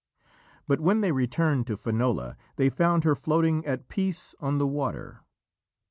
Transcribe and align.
But 0.67 0.79
when 0.81 1.01
they 1.01 1.11
returned 1.11 1.67
to 1.67 1.77
Finola, 1.77 2.35
they 2.55 2.71
found 2.71 3.03
her 3.03 3.13
floating 3.13 3.63
at 3.67 3.87
peace 3.87 4.33
on 4.39 4.57
the 4.57 4.65
water. 4.65 5.21